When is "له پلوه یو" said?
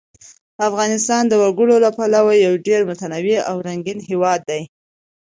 1.85-2.53